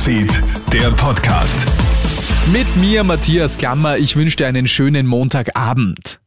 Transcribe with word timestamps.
Newsfeed, 0.00 0.72
der 0.72 0.90
Podcast. 0.96 1.68
Mit 2.50 2.66
mir, 2.76 3.04
Matthias 3.04 3.58
Klammer, 3.58 3.98
ich 3.98 4.16
wünsche 4.16 4.36
dir 4.36 4.46
einen 4.46 4.66
schönen 4.66 5.06
Montagabend. 5.06 6.20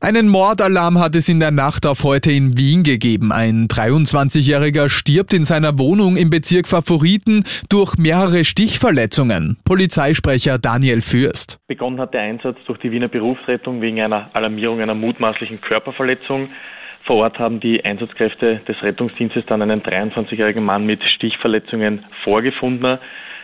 Einen 0.00 0.28
Mordalarm 0.28 0.98
hat 0.98 1.16
es 1.16 1.26
in 1.30 1.40
der 1.40 1.52
Nacht 1.52 1.86
auf 1.86 2.04
heute 2.04 2.30
in 2.30 2.58
Wien 2.58 2.82
gegeben. 2.82 3.32
Ein 3.32 3.68
23-Jähriger 3.68 4.90
stirbt 4.90 5.32
in 5.32 5.44
seiner 5.44 5.78
Wohnung 5.78 6.16
im 6.16 6.28
Bezirk 6.28 6.68
Favoriten 6.68 7.44
durch 7.70 7.96
mehrere 7.96 8.44
Stichverletzungen. 8.44 9.56
Polizeisprecher 9.64 10.58
Daniel 10.58 11.00
Fürst. 11.00 11.58
Begonnen 11.68 11.98
hat 11.98 12.12
der 12.12 12.22
Einsatz 12.22 12.58
durch 12.66 12.78
die 12.80 12.90
Wiener 12.90 13.08
Berufsrettung 13.08 13.80
wegen 13.80 14.02
einer 14.02 14.28
Alarmierung 14.34 14.82
einer 14.82 14.94
mutmaßlichen 14.94 15.62
Körperverletzung. 15.62 16.50
Vor 17.06 17.18
Ort 17.18 17.38
haben 17.38 17.60
die 17.60 17.84
Einsatzkräfte 17.84 18.62
des 18.66 18.82
Rettungsdienstes 18.82 19.46
dann 19.46 19.62
einen 19.62 19.80
23-jährigen 19.80 20.64
Mann 20.64 20.84
mit 20.84 21.04
Stichverletzungen 21.04 22.04
vorgefunden. 22.24 22.98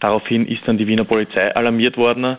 Daraufhin 0.00 0.46
ist 0.48 0.66
dann 0.66 0.76
die 0.76 0.88
Wiener 0.88 1.04
Polizei 1.04 1.54
alarmiert 1.54 1.96
worden. 1.96 2.36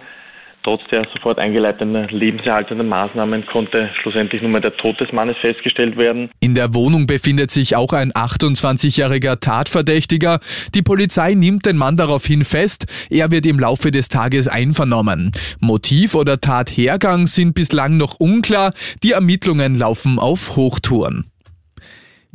Trotz 0.65 0.81
der 0.89 1.07
sofort 1.13 1.37
eingeleiteten 1.37 2.07
lebenserhaltenden 2.09 2.87
Maßnahmen 2.87 3.45
konnte 3.45 3.91
schlussendlich 4.01 4.41
nur 4.41 4.49
mal 4.49 4.61
der 4.61 4.75
Tod 4.77 4.99
des 4.99 5.11
Mannes 5.11 5.37
festgestellt 5.37 5.95
werden. 5.95 6.31
In 6.39 6.55
der 6.55 6.73
Wohnung 6.73 7.05
befindet 7.05 7.51
sich 7.51 7.75
auch 7.75 7.93
ein 7.93 8.11
28-jähriger 8.11 9.39
Tatverdächtiger. 9.39 10.39
Die 10.73 10.81
Polizei 10.81 11.35
nimmt 11.35 11.67
den 11.67 11.77
Mann 11.77 11.97
daraufhin 11.97 12.43
fest. 12.43 12.87
Er 13.11 13.29
wird 13.29 13.45
im 13.45 13.59
Laufe 13.59 13.91
des 13.91 14.09
Tages 14.09 14.47
einvernommen. 14.47 15.29
Motiv 15.59 16.15
oder 16.15 16.41
Tathergang 16.41 17.27
sind 17.27 17.53
bislang 17.53 17.97
noch 17.97 18.15
unklar. 18.19 18.73
Die 19.03 19.11
Ermittlungen 19.11 19.75
laufen 19.75 20.17
auf 20.17 20.55
Hochtouren. 20.55 21.29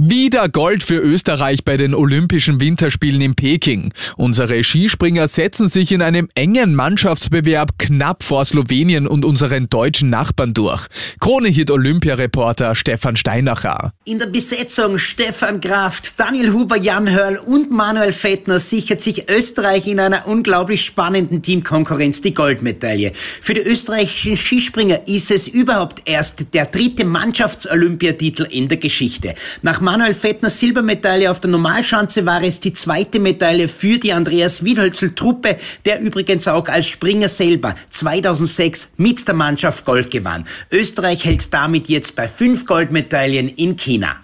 Wieder 0.02 0.48
Gold 0.48 0.82
für 0.82 0.96
Österreich 0.96 1.62
bei 1.62 1.77
den 1.77 1.95
Olympischen 1.95 2.59
Winterspielen 2.59 3.20
in 3.20 3.34
Peking. 3.34 3.92
Unsere 4.16 4.64
Skispringer 4.64 5.29
setzen 5.29 5.68
sich 5.68 5.92
in 5.92 6.01
einem 6.01 6.30
engen 6.34 6.74
Mannschaftsbewerb 6.74 7.79
knapp 7.79 8.23
vor 8.23 8.46
Slowenien 8.46 9.07
und 9.07 9.26
unseren 9.26 9.68
deutschen 9.68 10.09
Nachbarn 10.09 10.54
durch. 10.54 10.87
Krone-Hit 11.20 11.70
Olympiareporter 11.70 12.74
Stefan 12.74 13.16
Steinacher. 13.16 13.92
In 14.07 14.18
der 14.18 14.29
Besetzung 14.29 14.96
Stefan 14.96 15.60
Kraft, 15.60 16.18
Daniel 16.18 16.54
Huber, 16.54 16.79
Jan 16.79 17.10
Hörl 17.10 17.37
und 17.37 17.70
Manuel 17.70 18.12
Fettner 18.12 18.59
sichert 18.59 19.02
sich 19.02 19.29
Österreich 19.29 19.87
in 19.87 20.01
einer 20.01 20.26
unglaublich 20.26 20.82
spannenden 20.82 21.42
Teamkonkurrenz 21.42 22.23
die 22.23 22.32
Goldmedaille. 22.32 23.12
Für 23.42 23.52
die 23.52 23.60
österreichischen 23.60 24.38
Skispringer 24.38 25.07
ist 25.07 25.30
es 25.30 25.46
überhaupt 25.46 26.09
erst 26.09 26.54
der 26.54 26.64
dritte 26.64 27.04
Mannschafts-Olympiatitel 27.04 28.45
in 28.45 28.68
der 28.68 28.79
Geschichte. 28.79 29.35
Nach 29.60 29.82
Manuel 29.91 30.15
Fettner 30.15 30.51
Silbermedaille 30.51 31.29
auf 31.29 31.41
der 31.41 31.51
Normalschanze 31.51 32.24
war 32.24 32.45
es 32.45 32.60
die 32.60 32.73
zweite 32.73 33.19
Medaille 33.19 33.66
für 33.66 33.99
die 33.99 34.13
Andreas 34.13 34.63
Wiedhölzl 34.63 35.16
Truppe, 35.16 35.57
der 35.85 36.01
übrigens 36.01 36.47
auch 36.47 36.69
als 36.69 36.87
Springer 36.87 37.29
selber 37.29 37.74
2006 37.91 38.93
mit 38.99 39.27
der 39.27 39.35
Mannschaft 39.35 39.85
Gold 39.85 40.09
gewann. 40.13 40.47
Österreich 40.71 41.24
hält 41.24 41.52
damit 41.52 41.88
jetzt 41.88 42.15
bei 42.15 42.29
fünf 42.29 42.66
Goldmedaillen 42.66 43.49
in 43.49 43.77
China. 43.77 44.21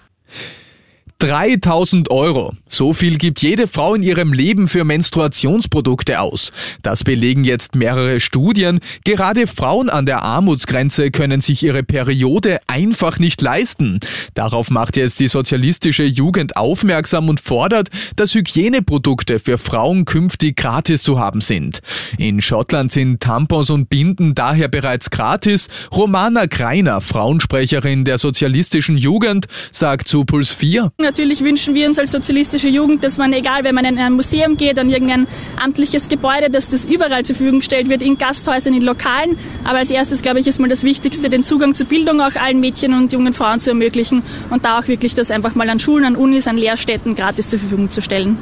3000 1.19 2.11
Euro. 2.11 2.53
So 2.69 2.93
viel 2.93 3.17
gibt 3.17 3.41
jede 3.41 3.67
Frau 3.67 3.95
in 3.95 4.03
ihrem 4.03 4.33
Leben 4.33 4.67
für 4.67 4.83
Menstruationsprodukte 4.83 6.19
aus. 6.19 6.51
Das 6.83 7.03
belegen 7.03 7.43
jetzt 7.43 7.73
mehrere 7.73 8.19
Studien. 8.19 8.79
Gerade 9.03 9.47
Frauen 9.47 9.89
an 9.89 10.05
der 10.05 10.21
Armutsgrenze 10.21 11.09
können 11.09 11.41
sich 11.41 11.63
ihre 11.63 11.81
Periode 11.81 12.59
einfach 12.67 13.17
nicht 13.17 13.41
leisten. 13.41 13.99
Darauf 14.35 14.69
macht 14.69 14.95
jetzt 14.95 15.19
die 15.19 15.27
sozialistische 15.27 16.03
Jugend 16.03 16.55
aufmerksam 16.55 17.29
und 17.29 17.39
fordert, 17.39 17.89
dass 18.15 18.35
Hygieneprodukte 18.35 19.39
für 19.39 19.57
Frauen 19.57 20.05
künftig 20.05 20.55
gratis 20.55 21.01
zu 21.01 21.19
haben 21.19 21.41
sind. 21.41 21.79
In 22.19 22.41
Schottland 22.41 22.91
sind 22.91 23.21
Tampons 23.21 23.71
und 23.71 23.89
Binden 23.89 24.35
daher 24.35 24.67
bereits 24.67 25.09
gratis. 25.09 25.67
Romana 25.91 26.45
Kreiner, 26.45 27.01
Frauensprecherin 27.01 28.05
der 28.05 28.19
sozialistischen 28.19 28.97
Jugend, 28.97 29.47
sagt 29.71 30.07
zu 30.07 30.23
Puls 30.23 30.51
4. 30.51 30.91
Natürlich 31.07 31.41
wünschen 31.41 31.73
wir 31.73 31.87
uns 31.87 31.97
als 31.99 32.11
sozialistische 32.11 32.67
Jugend, 32.67 33.01
dass 33.01 33.17
man, 33.17 33.31
egal 33.31 33.63
wenn 33.63 33.73
man 33.73 33.85
in 33.85 33.97
ein 33.97 34.11
Museum 34.11 34.57
geht, 34.57 34.77
an 34.77 34.89
irgendein 34.89 35.25
amtliches 35.55 36.09
Gebäude, 36.09 36.49
dass 36.49 36.67
das 36.67 36.83
überall 36.83 37.23
zur 37.23 37.37
Verfügung 37.37 37.59
gestellt 37.59 37.87
wird, 37.87 38.01
in 38.01 38.17
Gasthäusern, 38.17 38.73
in 38.73 38.81
Lokalen. 38.81 39.37
Aber 39.63 39.77
als 39.77 39.89
erstes, 39.89 40.21
glaube 40.21 40.41
ich, 40.41 40.47
ist 40.47 40.59
mal 40.59 40.67
das 40.67 40.83
Wichtigste, 40.83 41.29
den 41.29 41.45
Zugang 41.45 41.75
zur 41.75 41.87
Bildung 41.87 42.19
auch 42.19 42.35
allen 42.35 42.59
Mädchen 42.59 42.93
und 42.93 43.13
jungen 43.13 43.31
Frauen 43.31 43.61
zu 43.61 43.69
ermöglichen 43.69 44.21
und 44.49 44.65
da 44.65 44.79
auch 44.79 44.89
wirklich 44.89 45.15
das 45.15 45.31
einfach 45.31 45.55
mal 45.55 45.69
an 45.69 45.79
Schulen, 45.79 46.03
an 46.03 46.17
Unis, 46.17 46.45
an 46.45 46.57
Lehrstätten 46.57 47.15
gratis 47.15 47.51
zur 47.51 47.59
Verfügung 47.59 47.89
zu 47.89 48.01
stellen. 48.01 48.37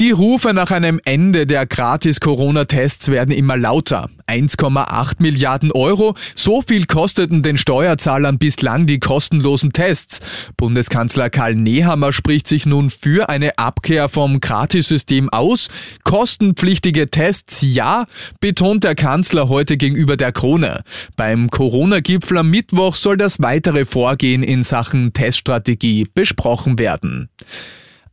Die 0.00 0.10
Rufe 0.10 0.52
nach 0.54 0.72
einem 0.72 1.00
Ende 1.04 1.46
der 1.46 1.66
Gratis-Corona-Tests 1.66 3.12
werden 3.12 3.30
immer 3.30 3.56
lauter. 3.56 4.10
1,8 4.26 5.14
Milliarden 5.18 5.70
Euro, 5.70 6.16
so 6.34 6.62
viel 6.62 6.86
kosteten 6.86 7.44
den 7.44 7.56
Steuerzahlern 7.56 8.38
bislang 8.38 8.86
die 8.86 8.98
kostenlosen 8.98 9.72
Tests. 9.72 10.18
Bundeskanzler 10.56 11.30
Karl 11.30 11.54
Nehammer 11.54 12.12
spricht 12.12 12.48
sich 12.48 12.66
nun 12.66 12.90
für 12.90 13.28
eine 13.28 13.56
Abkehr 13.56 14.08
vom 14.08 14.40
Gratissystem 14.40 15.28
aus. 15.28 15.68
Kostenpflichtige 16.02 17.10
Tests 17.10 17.60
ja, 17.62 18.06
betont 18.40 18.82
der 18.82 18.96
Kanzler 18.96 19.48
heute 19.48 19.76
gegenüber 19.76 20.16
der 20.16 20.32
Krone. 20.32 20.82
Beim 21.14 21.50
Corona-Gipfel 21.50 22.38
am 22.38 22.50
Mittwoch 22.50 22.96
soll 22.96 23.16
das 23.16 23.40
weitere 23.40 23.84
Vorgehen 23.84 24.42
in 24.42 24.64
Sachen 24.64 25.12
Teststrategie 25.12 26.08
besprochen 26.12 26.80
werden. 26.80 27.28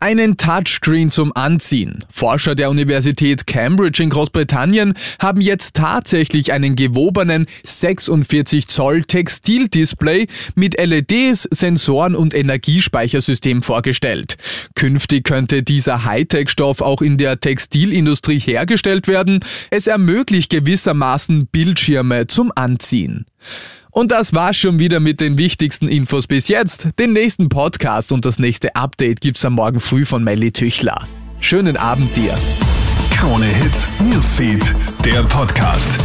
Einen 0.04 0.36
Touchscreen 0.36 1.12
zum 1.12 1.32
Anziehen. 1.36 2.00
Forscher 2.12 2.56
der 2.56 2.72
Universität 2.72 3.46
Cambridge 3.46 4.02
in 4.02 4.10
Großbritannien 4.10 4.96
haben 5.20 5.42
jetzt 5.42 5.76
tatsächlich 5.76 6.54
einen 6.54 6.76
gewobenen 6.76 7.46
46 7.64 8.68
Zoll 8.68 9.04
Textildisplay 9.04 10.26
mit 10.56 10.84
LEDs, 10.84 11.48
Sensoren 11.52 12.16
und 12.16 12.34
Energiespeichersystem 12.34 13.62
vorgestellt. 13.62 14.38
Künftig 14.74 15.24
könnte 15.24 15.62
dieser 15.62 16.04
Hightech-Stoff 16.04 16.82
auch 16.82 17.04
in 17.04 17.20
der 17.20 17.40
Textilindustrie 17.40 18.40
hergestellt 18.40 19.08
werden. 19.08 19.42
Es 19.70 19.86
ermöglicht 19.86 20.50
gewissermaßen 20.50 21.46
Bildschirme 21.46 22.26
zum 22.26 22.52
Anziehen. 22.56 23.28
Und 23.92 24.12
das 24.12 24.34
war's 24.34 24.56
schon 24.56 24.80
wieder 24.80 25.02
mit 25.02 25.20
den 25.20 25.38
wichtigsten 25.38 25.88
Infos 25.88 26.26
bis 26.26 26.48
jetzt. 26.48 26.90
Den 26.98 27.12
nächsten 27.12 27.50
Podcast 27.50 28.12
und 28.14 28.26
das 28.26 28.40
nächste 28.40 28.76
Update 28.76 29.20
gibt's 29.20 29.44
am 29.44 29.54
Morgen 29.54 29.82
früh 29.82 30.06
von 30.06 30.24
Melly 30.24 30.54
Tüchler. 30.54 31.08
Schönen 31.42 31.76
Abend 31.76 32.16
dir. 32.16 32.34
Krone 33.14 33.48
Hits, 33.48 33.90
Newsfeed, 34.00 34.64
der 35.04 35.24
Podcast. 35.24 36.00